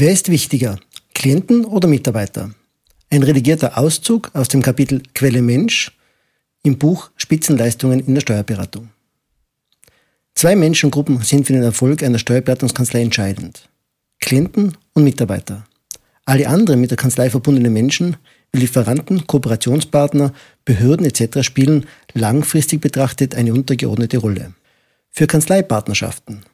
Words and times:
Wer 0.00 0.12
ist 0.12 0.30
wichtiger, 0.30 0.78
Klienten 1.12 1.64
oder 1.64 1.88
Mitarbeiter? 1.88 2.52
Ein 3.10 3.24
redigierter 3.24 3.76
Auszug 3.76 4.30
aus 4.32 4.46
dem 4.46 4.62
Kapitel 4.62 5.02
Quelle 5.12 5.42
Mensch 5.42 5.90
im 6.62 6.78
Buch 6.78 7.10
Spitzenleistungen 7.16 7.98
in 7.98 8.14
der 8.14 8.20
Steuerberatung. 8.20 8.90
Zwei 10.36 10.54
Menschengruppen 10.54 11.22
sind 11.22 11.48
für 11.48 11.52
den 11.52 11.64
Erfolg 11.64 12.04
einer 12.04 12.20
Steuerberatungskanzlei 12.20 13.02
entscheidend. 13.02 13.68
Klienten 14.20 14.76
und 14.92 15.02
Mitarbeiter. 15.02 15.66
Alle 16.26 16.46
anderen 16.46 16.80
mit 16.80 16.92
der 16.92 16.96
Kanzlei 16.96 17.28
verbundenen 17.28 17.72
Menschen, 17.72 18.18
Lieferanten, 18.52 19.26
Kooperationspartner, 19.26 20.32
Behörden 20.64 21.06
etc. 21.06 21.42
spielen 21.42 21.86
langfristig 22.14 22.80
betrachtet 22.80 23.34
eine 23.34 23.52
untergeordnete 23.52 24.18
Rolle. 24.18 24.54
Für 25.10 25.26
Kanzleipartnerschaften. 25.26 26.44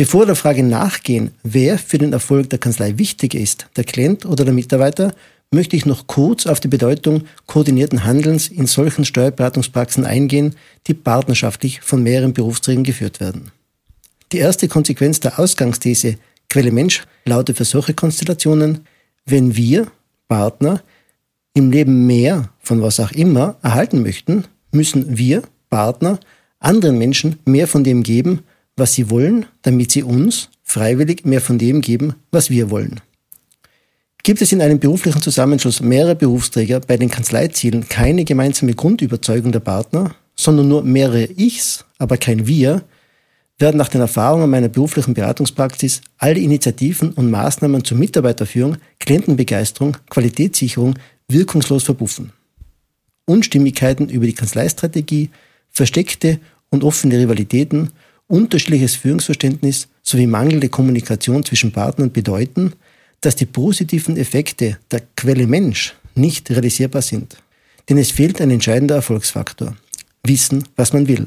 Bevor 0.00 0.24
der 0.24 0.34
Frage 0.34 0.62
nachgehen, 0.62 1.32
wer 1.42 1.76
für 1.76 1.98
den 1.98 2.14
Erfolg 2.14 2.48
der 2.48 2.58
Kanzlei 2.58 2.96
wichtiger 2.96 3.38
ist, 3.38 3.66
der 3.76 3.84
Klient 3.84 4.24
oder 4.24 4.46
der 4.46 4.54
Mitarbeiter, 4.54 5.12
möchte 5.50 5.76
ich 5.76 5.84
noch 5.84 6.06
kurz 6.06 6.46
auf 6.46 6.58
die 6.58 6.68
Bedeutung 6.68 7.24
koordinierten 7.44 8.02
Handelns 8.04 8.48
in 8.48 8.66
solchen 8.66 9.04
Steuerberatungspraxen 9.04 10.06
eingehen, 10.06 10.54
die 10.86 10.94
partnerschaftlich 10.94 11.82
von 11.82 12.02
mehreren 12.02 12.32
Berufsträgern 12.32 12.82
geführt 12.82 13.20
werden. 13.20 13.52
Die 14.32 14.38
erste 14.38 14.68
Konsequenz 14.68 15.20
der 15.20 15.38
Ausgangsthese 15.38 16.16
Quelle 16.48 16.72
Mensch 16.72 17.04
lautet 17.26 17.58
für 17.58 17.66
solche 17.66 17.92
Konstellationen, 17.92 18.86
wenn 19.26 19.54
wir, 19.54 19.86
Partner, 20.28 20.82
im 21.52 21.70
Leben 21.70 22.06
mehr 22.06 22.48
von 22.60 22.80
was 22.80 23.00
auch 23.00 23.12
immer 23.12 23.56
erhalten 23.60 24.02
möchten, 24.02 24.44
müssen 24.72 25.18
wir, 25.18 25.42
Partner, 25.68 26.18
anderen 26.58 26.96
Menschen 26.96 27.38
mehr 27.44 27.68
von 27.68 27.84
dem 27.84 28.02
geben, 28.02 28.40
was 28.80 28.94
sie 28.94 29.10
wollen, 29.10 29.46
damit 29.62 29.92
sie 29.92 30.02
uns 30.02 30.48
freiwillig 30.64 31.24
mehr 31.24 31.40
von 31.40 31.58
dem 31.58 31.80
geben, 31.80 32.14
was 32.32 32.50
wir 32.50 32.70
wollen. 32.70 33.00
Gibt 34.22 34.42
es 34.42 34.52
in 34.52 34.60
einem 34.60 34.80
beruflichen 34.80 35.22
Zusammenschluss 35.22 35.80
mehrerer 35.80 36.14
Berufsträger 36.14 36.80
bei 36.80 36.96
den 36.96 37.10
Kanzleizielen 37.10 37.88
keine 37.88 38.24
gemeinsame 38.24 38.74
Grundüberzeugung 38.74 39.52
der 39.52 39.60
Partner, 39.60 40.14
sondern 40.36 40.68
nur 40.68 40.82
mehrere 40.82 41.28
Ichs, 41.36 41.84
aber 41.98 42.16
kein 42.16 42.46
Wir, 42.46 42.82
werden 43.58 43.76
nach 43.76 43.88
den 43.88 44.00
Erfahrungen 44.00 44.50
meiner 44.50 44.68
beruflichen 44.68 45.14
Beratungspraxis 45.14 46.00
alle 46.18 46.40
Initiativen 46.40 47.12
und 47.12 47.30
Maßnahmen 47.30 47.84
zur 47.84 47.98
Mitarbeiterführung, 47.98 48.76
Klientenbegeisterung, 48.98 49.96
Qualitätssicherung 50.08 50.94
wirkungslos 51.28 51.84
verbuffen. 51.84 52.32
Unstimmigkeiten 53.26 54.08
über 54.08 54.26
die 54.26 54.34
Kanzleistrategie, 54.34 55.30
versteckte 55.70 56.40
und 56.70 56.84
offene 56.84 57.18
Rivalitäten, 57.18 57.90
unterschiedliches 58.30 58.94
Führungsverständnis 58.96 59.88
sowie 60.02 60.26
mangelnde 60.26 60.68
Kommunikation 60.68 61.44
zwischen 61.44 61.72
Partnern 61.72 62.12
bedeuten, 62.12 62.72
dass 63.20 63.36
die 63.36 63.46
positiven 63.46 64.16
Effekte 64.16 64.78
der 64.90 65.02
Quelle 65.16 65.46
Mensch 65.46 65.94
nicht 66.14 66.50
realisierbar 66.50 67.02
sind. 67.02 67.36
Denn 67.88 67.98
es 67.98 68.10
fehlt 68.10 68.40
ein 68.40 68.50
entscheidender 68.50 68.94
Erfolgsfaktor. 68.96 69.76
Wissen, 70.22 70.64
was 70.76 70.92
man 70.92 71.08
will. 71.08 71.26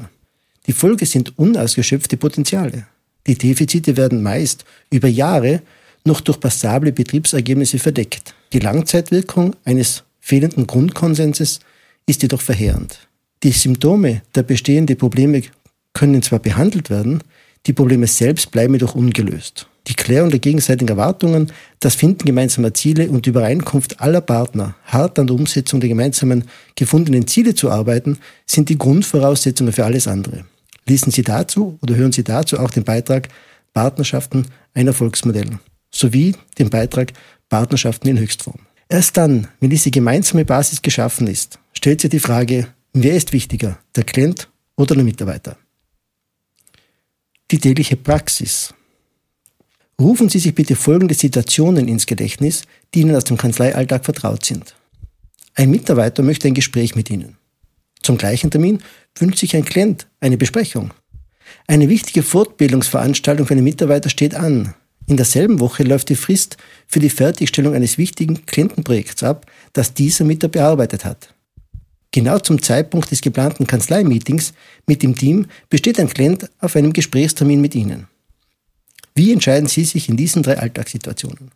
Die 0.66 0.72
Folge 0.72 1.04
sind 1.04 1.38
unausgeschöpfte 1.38 2.16
Potenziale. 2.16 2.86
Die 3.26 3.36
Defizite 3.36 3.96
werden 3.96 4.22
meist 4.22 4.64
über 4.90 5.08
Jahre 5.08 5.62
noch 6.04 6.20
durch 6.20 6.40
passable 6.40 6.92
Betriebsergebnisse 6.92 7.78
verdeckt. 7.78 8.34
Die 8.52 8.58
Langzeitwirkung 8.58 9.56
eines 9.64 10.04
fehlenden 10.20 10.66
Grundkonsenses 10.66 11.60
ist 12.06 12.22
jedoch 12.22 12.40
verheerend. 12.40 12.98
Die 13.42 13.52
Symptome 13.52 14.22
der 14.34 14.42
bestehenden 14.42 14.96
Probleme 14.96 15.42
können 15.94 16.22
zwar 16.22 16.40
behandelt 16.40 16.90
werden, 16.90 17.22
die 17.66 17.72
Probleme 17.72 18.06
selbst 18.06 18.50
bleiben 18.50 18.74
jedoch 18.74 18.94
ungelöst. 18.94 19.68
Die 19.86 19.94
Klärung 19.94 20.30
der 20.30 20.38
gegenseitigen 20.38 20.88
Erwartungen, 20.88 21.52
das 21.80 21.94
Finden 21.94 22.24
gemeinsamer 22.24 22.72
Ziele 22.72 23.08
und 23.08 23.26
die 23.26 23.30
Übereinkunft 23.30 24.00
aller 24.00 24.20
Partner, 24.20 24.74
hart 24.84 25.18
an 25.18 25.26
der 25.26 25.36
Umsetzung 25.36 25.80
der 25.80 25.88
gemeinsamen 25.88 26.44
gefundenen 26.74 27.26
Ziele 27.26 27.54
zu 27.54 27.70
arbeiten, 27.70 28.18
sind 28.46 28.68
die 28.68 28.78
Grundvoraussetzungen 28.78 29.72
für 29.72 29.84
alles 29.84 30.08
andere. 30.08 30.44
Lesen 30.86 31.10
Sie 31.10 31.22
dazu 31.22 31.78
oder 31.82 31.94
hören 31.96 32.12
Sie 32.12 32.24
dazu 32.24 32.58
auch 32.58 32.70
den 32.70 32.84
Beitrag 32.84 33.28
Partnerschaften 33.72 34.46
ein 34.74 34.86
Erfolgsmodell 34.86 35.58
sowie 35.90 36.34
den 36.58 36.70
Beitrag 36.70 37.12
Partnerschaften 37.48 38.08
in 38.08 38.18
Höchstform. 38.18 38.58
Erst 38.88 39.16
dann, 39.16 39.48
wenn 39.60 39.70
diese 39.70 39.90
gemeinsame 39.90 40.44
Basis 40.44 40.82
geschaffen 40.82 41.26
ist, 41.26 41.58
stellt 41.72 42.00
sich 42.00 42.10
die 42.10 42.20
Frage, 42.20 42.66
wer 42.92 43.14
ist 43.14 43.32
wichtiger, 43.32 43.78
der 43.96 44.04
Klient 44.04 44.48
oder 44.76 44.94
der 44.94 45.04
Mitarbeiter? 45.04 45.56
Die 47.54 47.60
tägliche 47.60 47.94
Praxis. 47.94 48.74
Rufen 50.00 50.28
Sie 50.28 50.40
sich 50.40 50.56
bitte 50.56 50.74
folgende 50.74 51.14
Situationen 51.14 51.86
ins 51.86 52.04
Gedächtnis, 52.04 52.62
die 52.92 53.02
Ihnen 53.02 53.14
aus 53.14 53.22
dem 53.22 53.36
Kanzleialltag 53.36 54.04
vertraut 54.04 54.44
sind. 54.44 54.74
Ein 55.54 55.70
Mitarbeiter 55.70 56.24
möchte 56.24 56.48
ein 56.48 56.54
Gespräch 56.54 56.96
mit 56.96 57.10
Ihnen. 57.10 57.36
Zum 58.02 58.18
gleichen 58.18 58.50
Termin 58.50 58.80
wünscht 59.16 59.38
sich 59.38 59.54
ein 59.54 59.64
Klient 59.64 60.08
eine 60.18 60.36
Besprechung. 60.36 60.94
Eine 61.68 61.88
wichtige 61.88 62.24
Fortbildungsveranstaltung 62.24 63.46
für 63.46 63.54
einen 63.54 63.62
Mitarbeiter 63.62 64.10
steht 64.10 64.34
an. 64.34 64.74
In 65.06 65.16
derselben 65.16 65.60
Woche 65.60 65.84
läuft 65.84 66.08
die 66.08 66.16
Frist 66.16 66.56
für 66.88 66.98
die 66.98 67.08
Fertigstellung 67.08 67.74
eines 67.74 67.98
wichtigen 67.98 68.46
Klientenprojekts 68.46 69.22
ab, 69.22 69.46
das 69.72 69.94
dieser 69.94 70.24
Mitarbeiter 70.24 70.58
bearbeitet 70.58 71.04
hat. 71.04 71.32
Genau 72.14 72.38
zum 72.38 72.62
Zeitpunkt 72.62 73.10
des 73.10 73.22
geplanten 73.22 73.66
Kanzleimeetings 73.66 74.52
mit 74.86 75.02
dem 75.02 75.16
Team 75.16 75.46
besteht 75.68 75.98
ein 75.98 76.08
Klient 76.08 76.48
auf 76.60 76.76
einem 76.76 76.92
Gesprächstermin 76.92 77.60
mit 77.60 77.74
Ihnen. 77.74 78.06
Wie 79.16 79.32
entscheiden 79.32 79.68
Sie 79.68 79.82
sich 79.82 80.08
in 80.08 80.16
diesen 80.16 80.44
drei 80.44 80.58
Alltagssituationen? 80.58 81.50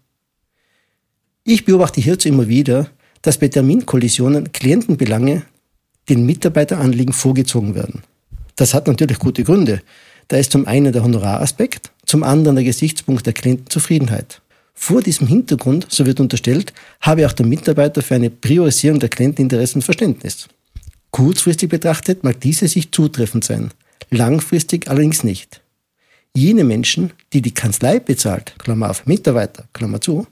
Ich 1.44 1.64
beobachte 1.64 2.00
hierzu 2.00 2.28
immer 2.28 2.48
wieder, 2.48 2.90
dass 3.22 3.38
bei 3.38 3.46
Terminkollisionen 3.46 4.52
Klientenbelange 4.52 5.44
den 6.08 6.26
Mitarbeiteranliegen 6.26 7.14
vorgezogen 7.14 7.76
werden. 7.76 8.02
Das 8.56 8.74
hat 8.74 8.88
natürlich 8.88 9.20
gute 9.20 9.44
Gründe. 9.44 9.80
Da 10.26 10.38
ist 10.38 10.50
zum 10.50 10.66
einen 10.66 10.92
der 10.92 11.04
Honoraraspekt, 11.04 11.92
zum 12.04 12.24
anderen 12.24 12.56
der 12.56 12.64
Gesichtspunkt 12.64 13.24
der 13.26 13.32
Klientenzufriedenheit. 13.32 14.42
Vor 14.80 15.02
diesem 15.02 15.26
Hintergrund, 15.26 15.86
so 15.90 16.06
wird 16.06 16.20
unterstellt, 16.20 16.72
habe 17.00 17.26
auch 17.26 17.32
der 17.32 17.44
Mitarbeiter 17.44 18.00
für 18.00 18.14
eine 18.14 18.30
Priorisierung 18.30 19.00
der 19.00 19.08
Klienteninteressen 19.10 19.82
Verständnis. 19.82 20.48
Kurzfristig 21.10 21.68
betrachtet 21.68 22.22
mag 22.22 22.40
diese 22.40 22.68
sich 22.68 22.90
zutreffend 22.92 23.44
sein, 23.44 23.70
langfristig 24.08 24.88
allerdings 24.88 25.24
nicht. 25.24 25.60
Jene 26.34 26.62
Menschen, 26.64 27.12
die 27.32 27.42
die 27.42 27.52
Kanzlei 27.52 27.98
bezahlt, 27.98 28.54
Klammer 28.58 28.88
auf 28.88 29.04
Mitarbeiter, 29.04 29.68
Klammer 29.72 30.00
zu, 30.00 30.26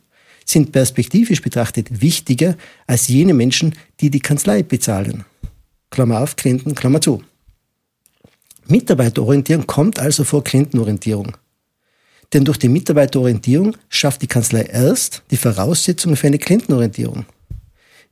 sind 0.47 0.71
perspektivisch 0.71 1.43
betrachtet 1.43 2.01
wichtiger 2.01 2.57
als 2.87 3.09
jene 3.09 3.35
Menschen, 3.35 3.75
die 4.01 4.11
die 4.11 4.21
Kanzlei 4.21 4.63
bezahlen. 4.63 5.25
Klammer 5.91 6.21
auf, 6.21 6.37
Klienten, 6.37 6.75
Klammer 6.75 7.01
zu. 7.01 7.23
Mitarbeiterorientierung 8.69 9.67
kommt 9.67 9.99
also 9.99 10.23
vor 10.25 10.45
Klientenorientierung. 10.45 11.37
Denn 12.33 12.45
durch 12.45 12.59
die 12.59 12.69
Mitarbeiterorientierung 12.69 13.77
schafft 13.89 14.23
die 14.23 14.27
Kanzlei 14.27 14.63
erst 14.63 15.23
die 15.31 15.37
Voraussetzungen 15.37 16.17
für 16.17 16.27
eine 16.27 16.39
Klientenorientierung. 16.39 17.25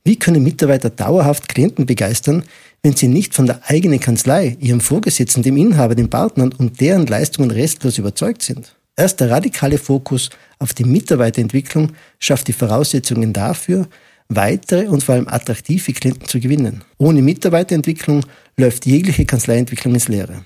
Wie 0.03 0.17
können 0.17 0.43
Mitarbeiter 0.43 0.89
dauerhaft 0.89 1.49
Klienten 1.49 1.85
begeistern, 1.85 2.43
wenn 2.83 2.95
sie 2.95 3.07
nicht 3.07 3.33
von 3.33 3.47
der 3.47 3.61
eigenen 3.67 3.99
Kanzlei, 3.99 4.55
ihrem 4.59 4.79
Vorgesetzten, 4.79 5.41
dem 5.41 5.57
Inhaber, 5.57 5.95
den 5.95 6.09
Partnern 6.09 6.53
und 6.53 6.79
deren 6.79 7.07
Leistungen 7.07 7.49
restlos 7.49 7.97
überzeugt 7.97 8.43
sind? 8.43 8.75
Erst 8.95 9.19
der 9.19 9.31
radikale 9.31 9.77
Fokus 9.77 10.29
auf 10.59 10.73
die 10.73 10.85
Mitarbeiterentwicklung 10.85 11.93
schafft 12.19 12.47
die 12.47 12.53
Voraussetzungen 12.53 13.33
dafür, 13.33 13.87
weitere 14.29 14.87
und 14.87 15.03
vor 15.03 15.15
allem 15.15 15.27
attraktive 15.27 15.91
Klienten 15.93 16.27
zu 16.27 16.39
gewinnen. 16.39 16.83
Ohne 16.97 17.21
Mitarbeiterentwicklung 17.21 18.21
läuft 18.57 18.85
jegliche 18.85 19.25
Kanzleientwicklung 19.25 19.95
ins 19.95 20.07
Leere. 20.07 20.45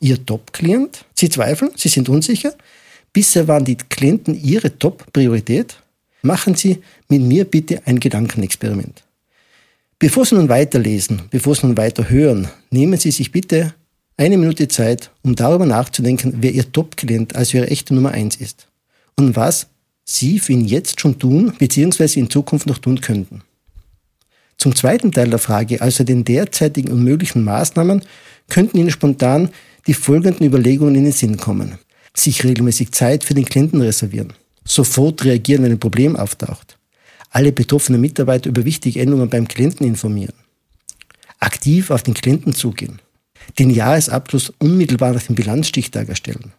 Ihr 0.00 0.24
Top-Klient? 0.24 1.04
Sie 1.14 1.28
zweifeln? 1.28 1.70
Sie 1.76 1.88
sind 1.88 2.08
unsicher? 2.08 2.54
Bisher 3.14 3.46
waren 3.46 3.64
die 3.64 3.76
Klienten 3.76 4.34
Ihre 4.34 4.76
Top-Priorität? 4.76 5.78
Machen 6.22 6.56
Sie 6.56 6.82
mit 7.08 7.22
mir 7.22 7.44
bitte 7.44 7.80
ein 7.86 8.00
Gedankenexperiment. 8.00 9.04
Bevor 10.00 10.26
Sie 10.26 10.34
nun 10.34 10.48
weiterlesen, 10.48 11.22
bevor 11.30 11.54
Sie 11.54 11.66
nun 11.66 11.76
weiter 11.76 12.10
hören, 12.10 12.48
nehmen 12.70 12.98
Sie 12.98 13.12
sich 13.12 13.30
bitte 13.30 13.72
eine 14.16 14.36
Minute 14.36 14.66
Zeit, 14.66 15.12
um 15.22 15.36
darüber 15.36 15.64
nachzudenken, 15.64 16.34
wer 16.40 16.50
Ihr 16.50 16.72
Top-Klient, 16.72 17.36
also 17.36 17.58
Ihre 17.58 17.68
echte 17.68 17.94
Nummer 17.94 18.10
eins 18.10 18.34
ist. 18.34 18.66
Und 19.16 19.36
was 19.36 19.68
Sie 20.04 20.40
für 20.40 20.52
ihn 20.52 20.64
jetzt 20.64 21.00
schon 21.00 21.18
tun, 21.18 21.52
beziehungsweise 21.58 22.18
in 22.18 22.28
Zukunft 22.28 22.66
noch 22.66 22.78
tun 22.78 23.00
könnten. 23.00 23.42
Zum 24.58 24.74
zweiten 24.74 25.12
Teil 25.12 25.30
der 25.30 25.38
Frage, 25.38 25.80
also 25.80 26.02
den 26.02 26.24
derzeitigen 26.24 26.90
und 26.90 27.04
möglichen 27.04 27.44
Maßnahmen, 27.44 28.02
könnten 28.48 28.76
Ihnen 28.76 28.90
spontan 28.90 29.50
die 29.86 29.94
folgenden 29.94 30.46
Überlegungen 30.46 30.96
in 30.96 31.04
den 31.04 31.12
Sinn 31.12 31.36
kommen. 31.36 31.78
Sich 32.16 32.44
regelmäßig 32.44 32.92
Zeit 32.92 33.24
für 33.24 33.34
den 33.34 33.44
Klienten 33.44 33.80
reservieren. 33.80 34.32
Sofort 34.64 35.24
reagieren, 35.24 35.64
wenn 35.64 35.72
ein 35.72 35.80
Problem 35.80 36.16
auftaucht. 36.16 36.78
Alle 37.30 37.52
betroffenen 37.52 38.00
Mitarbeiter 38.00 38.48
über 38.48 38.64
wichtige 38.64 39.00
Änderungen 39.00 39.28
beim 39.28 39.48
Klienten 39.48 39.86
informieren. 39.86 40.34
Aktiv 41.40 41.90
auf 41.90 42.02
den 42.02 42.14
Klienten 42.14 42.54
zugehen. 42.54 43.00
Den 43.58 43.70
Jahresabschluss 43.70 44.52
unmittelbar 44.58 45.12
nach 45.12 45.22
dem 45.22 45.34
Bilanzstichtag 45.34 46.08
erstellen 46.08 46.52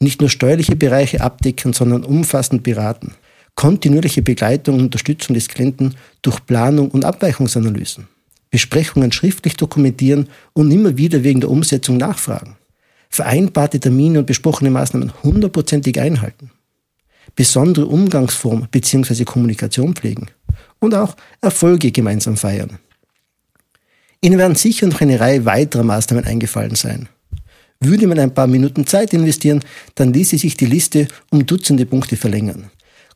nicht 0.00 0.20
nur 0.20 0.30
steuerliche 0.30 0.76
Bereiche 0.76 1.20
abdecken, 1.20 1.72
sondern 1.72 2.04
umfassend 2.04 2.62
beraten. 2.62 3.14
Kontinuierliche 3.54 4.22
Begleitung 4.22 4.76
und 4.76 4.82
Unterstützung 4.82 5.34
des 5.34 5.48
Klienten 5.48 5.94
durch 6.22 6.44
Planung 6.44 6.90
und 6.90 7.04
Abweichungsanalysen. 7.04 8.08
Besprechungen 8.50 9.12
schriftlich 9.12 9.56
dokumentieren 9.56 10.28
und 10.52 10.70
immer 10.70 10.96
wieder 10.96 11.22
wegen 11.24 11.40
der 11.40 11.50
Umsetzung 11.50 11.96
nachfragen. 11.96 12.56
Vereinbarte 13.14 13.78
Termine 13.78 14.18
und 14.18 14.26
besprochene 14.26 14.72
Maßnahmen 14.72 15.12
hundertprozentig 15.22 16.00
einhalten. 16.00 16.50
Besondere 17.36 17.86
Umgangsform 17.86 18.66
bzw. 18.72 19.22
Kommunikation 19.22 19.94
pflegen. 19.94 20.26
Und 20.80 20.96
auch 20.96 21.14
Erfolge 21.40 21.92
gemeinsam 21.92 22.36
feiern. 22.36 22.80
Ihnen 24.20 24.36
werden 24.36 24.56
sicher 24.56 24.88
noch 24.88 25.00
eine 25.00 25.20
Reihe 25.20 25.44
weiterer 25.44 25.84
Maßnahmen 25.84 26.24
eingefallen 26.24 26.74
sein. 26.74 27.08
Würde 27.78 28.08
man 28.08 28.18
ein 28.18 28.34
paar 28.34 28.48
Minuten 28.48 28.84
Zeit 28.84 29.12
investieren, 29.12 29.60
dann 29.94 30.12
ließe 30.12 30.36
sich 30.36 30.56
die 30.56 30.66
Liste 30.66 31.06
um 31.30 31.46
Dutzende 31.46 31.86
Punkte 31.86 32.16
verlängern. 32.16 32.72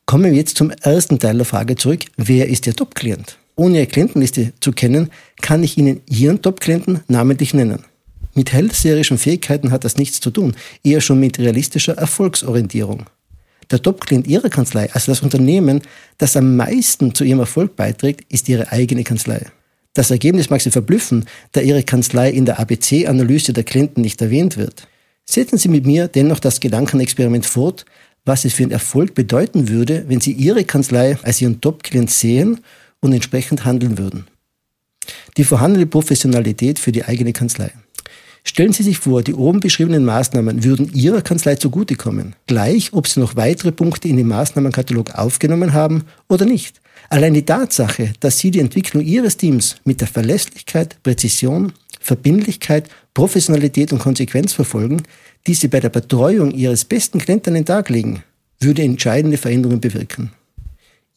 Kommen 0.06 0.27
wir 0.31 0.39
jetzt 0.39 0.59
zum 0.59 0.71
ersten 0.71 1.19
Teil 1.19 1.39
der 1.39 1.45
Frage 1.45 1.75
zurück. 1.75 2.05
Wer 2.17 2.49
ist 2.49 2.69
Ihr 2.69 2.77
Top-Klient? 2.77 3.37
Ohne 3.56 3.79
Ihre 3.79 3.89
Klientenliste 3.89 4.53
zu 4.61 4.71
kennen, 4.71 5.11
kann 5.41 5.65
ich 5.65 5.77
Ihnen 5.77 6.03
Ihren 6.09 6.41
Top-Klienten 6.41 7.00
namentlich 7.09 7.53
nennen. 7.53 7.85
Mit 8.38 8.52
hellseherischen 8.52 9.19
Fähigkeiten 9.19 9.73
hat 9.73 9.85
das 9.85 9.96
nichts 9.96 10.20
zu 10.20 10.31
tun, 10.31 10.55
eher 10.85 11.00
schon 11.00 11.19
mit 11.19 11.40
realistischer 11.40 11.99
Erfolgsorientierung. 11.99 13.06
Der 13.73 13.82
Top-Klient 13.82 14.29
Ihrer 14.29 14.49
Kanzlei, 14.49 14.88
also 14.93 15.11
das 15.11 15.23
Unternehmen, 15.23 15.82
das 16.19 16.37
am 16.37 16.55
meisten 16.55 17.17
zu 17.17 17.25
Ihrem 17.25 17.40
Erfolg 17.40 17.75
beiträgt, 17.75 18.32
ist 18.32 18.49
Ihre 18.49 18.70
eigene 18.70 19.02
Kanzlei. 19.02 19.46
Das 19.93 20.12
Ergebnis 20.12 20.50
mag 20.50 20.61
Sie 20.61 20.70
verblüffen, 20.70 21.25
da 21.50 21.62
Ihre 21.62 21.82
Kanzlei 21.82 22.31
in 22.31 22.44
der 22.44 22.61
ABC-Analyse 22.61 23.52
der 23.52 23.64
Klienten 23.64 24.02
nicht 24.02 24.23
erwähnt 24.23 24.56
wird. 24.56 24.87
Setzen 25.25 25.58
Sie 25.58 25.69
mit 25.69 25.85
mir 25.85 26.06
dennoch 26.06 26.38
das 26.38 26.61
Gedankenexperiment 26.61 27.44
fort, 27.44 27.87
was 28.25 28.44
es 28.44 28.55
für 28.55 28.62
einen 28.62 28.70
Erfolg 28.70 29.17
bedeuten 29.17 29.69
würde, 29.69 30.05
wenn 30.06 30.20
Sie 30.20 30.31
Ihre 30.31 30.62
Kanzlei 30.62 31.19
als 31.25 31.40
Ihren 31.40 31.61
Top-Klient 31.61 32.12
sehen 32.12 32.61
und 33.00 33.12
entsprechend 33.12 33.64
handeln 33.64 33.99
würden. 33.99 34.29
Die 35.37 35.43
vorhandene 35.43 35.87
Professionalität 35.87 36.79
für 36.79 36.93
die 36.93 37.05
eigene 37.05 37.32
Kanzlei. 37.32 37.73
Stellen 38.49 38.73
Sie 38.73 38.83
sich 38.83 38.99
vor, 38.99 39.23
die 39.23 39.35
oben 39.35 39.61
beschriebenen 39.61 40.06
Maßnahmen 40.06 40.65
würden 40.65 40.91
Ihrer 40.95 41.21
Kanzlei 41.21 41.56
zugutekommen, 41.56 42.35
gleich 42.47 42.95
ob 42.95 43.06
Sie 43.06 43.21
noch 43.21 43.37
weitere 43.37 43.73
Punkte 43.73 44.09
in 44.09 44.17
den 44.17 44.27
Maßnahmenkatalog 44.27 45.11
aufgenommen 45.11 45.75
haben 45.75 46.05
oder 46.31 46.47
nicht. 46.47 46.81
Allein 47.11 47.35
die 47.35 47.45
Tatsache, 47.45 48.15
dass 48.21 48.39
Sie 48.39 48.50
die 48.50 48.61
Entwicklung 48.61 49.05
Ihres 49.05 49.37
Teams 49.37 49.77
mit 49.85 50.00
der 50.00 50.09
Verlässlichkeit, 50.09 50.97
Präzision, 51.03 51.75
Verbindlichkeit, 52.00 52.89
Professionalität 53.12 53.93
und 53.93 53.99
Konsequenz 53.99 54.55
verfolgen, 54.55 55.03
die 55.47 55.53
Sie 55.53 55.69
bei 55.69 55.81
der 55.81 55.91
Betreuung 55.91 56.50
Ihres 56.50 56.87
besten 56.87 57.19
Klienten 57.19 57.50
an 57.50 57.56
den 57.56 57.67
Tag 57.67 57.91
legen, 57.91 58.23
würde 58.61 58.83
entscheidende 58.83 59.37
Veränderungen 59.37 59.81
bewirken. 59.81 60.33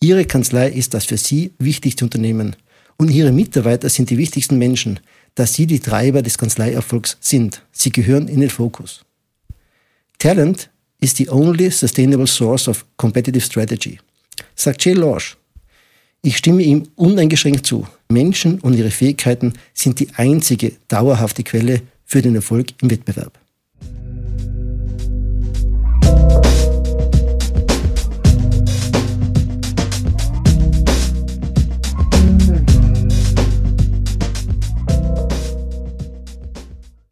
Ihre 0.01 0.25
Kanzlei 0.25 0.67
ist 0.69 0.93
das 0.93 1.05
für 1.05 1.17
Sie 1.17 1.53
wichtigste 1.59 2.03
Unternehmen 2.03 2.57
und 2.97 3.09
Ihre 3.09 3.31
Mitarbeiter 3.31 3.87
sind 3.87 4.09
die 4.09 4.17
wichtigsten 4.17 4.57
Menschen, 4.57 4.99
da 5.35 5.45
Sie 5.45 5.65
die 5.65 5.79
Treiber 5.79 6.21
des 6.21 6.37
Kanzleierfolgs 6.37 7.17
sind. 7.19 7.63
Sie 7.71 7.91
gehören 7.91 8.27
in 8.27 8.41
den 8.41 8.49
Fokus. 8.49 9.05
Talent 10.19 10.69
is 10.99 11.15
the 11.15 11.29
only 11.29 11.71
sustainable 11.71 12.27
source 12.27 12.67
of 12.67 12.85
competitive 12.97 13.41
strategy, 13.41 13.99
sagt 14.55 14.85
Jay 14.85 14.93
Lorsch. 14.93 15.37
Ich 16.21 16.37
stimme 16.37 16.61
ihm 16.61 16.83
uneingeschränkt 16.95 17.65
zu. 17.65 17.87
Menschen 18.07 18.59
und 18.59 18.75
ihre 18.75 18.91
Fähigkeiten 18.91 19.53
sind 19.73 19.99
die 19.99 20.09
einzige 20.15 20.73
dauerhafte 20.87 21.43
Quelle 21.43 21.81
für 22.05 22.21
den 22.21 22.35
Erfolg 22.35 22.67
im 22.81 22.91
Wettbewerb. 22.91 23.40